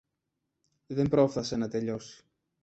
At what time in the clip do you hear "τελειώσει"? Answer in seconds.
1.69-2.23